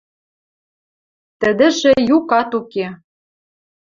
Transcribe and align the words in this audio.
Тӹдӹжӹ 1.39 1.93
юкат 2.15 2.49
уке. 2.59 2.87